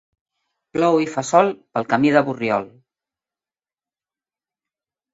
[0.77, 2.67] Plou i fa sol pel camí de Borriol.